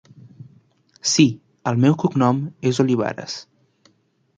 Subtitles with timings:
[1.11, 1.27] Sí,
[1.73, 3.41] el meu cognom és Olivares.